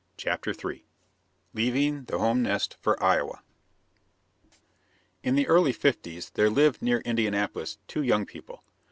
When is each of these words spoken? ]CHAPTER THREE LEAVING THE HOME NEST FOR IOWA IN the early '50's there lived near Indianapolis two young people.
]CHAPTER 0.17 0.51
THREE 0.51 0.83
LEAVING 1.53 2.05
THE 2.05 2.17
HOME 2.17 2.41
NEST 2.41 2.75
FOR 2.81 2.97
IOWA 3.03 3.43
IN 5.21 5.35
the 5.35 5.47
early 5.47 5.73
'50's 5.75 6.31
there 6.31 6.49
lived 6.49 6.81
near 6.81 7.01
Indianapolis 7.01 7.77
two 7.87 8.01
young 8.01 8.25
people. 8.25 8.63